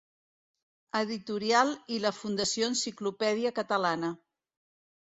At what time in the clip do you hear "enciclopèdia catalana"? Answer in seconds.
2.75-4.15